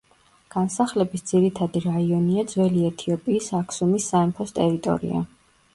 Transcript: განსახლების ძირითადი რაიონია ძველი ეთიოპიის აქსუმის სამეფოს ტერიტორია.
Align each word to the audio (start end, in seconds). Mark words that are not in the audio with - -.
განსახლების 0.53 1.23
ძირითადი 1.31 1.83
რაიონია 1.85 2.47
ძველი 2.55 2.89
ეთიოპიის 2.91 3.53
აქსუმის 3.63 4.13
სამეფოს 4.15 4.57
ტერიტორია. 4.59 5.25